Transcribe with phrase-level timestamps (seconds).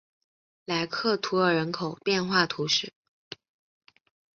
[0.65, 2.91] 莱克图尔人口变化图示